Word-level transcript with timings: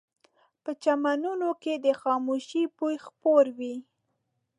په 0.63 0.71
چمنونو 0.83 1.49
کې 1.61 1.73
د 1.85 1.87
خاموشۍ 2.01 2.63
بوی 2.77 2.95
خپور 3.05 3.45
وي 3.57 3.75